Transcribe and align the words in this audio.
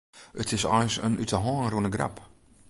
It 0.41 0.49
is 0.55 0.65
eins 0.77 0.95
in 1.05 1.19
út 1.23 1.31
'e 1.35 1.39
hân 1.45 1.69
rûne 1.71 1.89
grap. 1.95 2.15